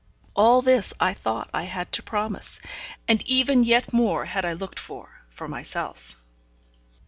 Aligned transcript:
All 0.35 0.63
this 0.63 0.95
I 0.99 1.13
thought 1.13 1.51
I 1.53 1.65
had 1.65 1.91
to 1.91 2.01
promise, 2.01 2.59
and 3.07 3.21
even 3.29 3.61
yet 3.61 3.93
more 3.93 4.25
had 4.25 4.45
I 4.45 4.53
looked 4.53 4.79
for, 4.79 5.21
for 5.29 5.47
myself. 5.47 6.15